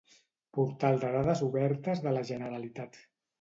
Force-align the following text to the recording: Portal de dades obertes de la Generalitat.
Portal 0.57 0.97
de 1.03 1.11
dades 1.15 1.43
obertes 1.49 2.03
de 2.07 2.15
la 2.17 2.25
Generalitat. 2.31 2.99